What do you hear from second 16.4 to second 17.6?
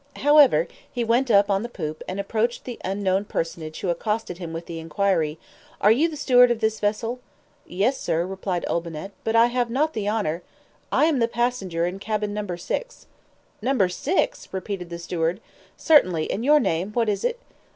your name, what is it?"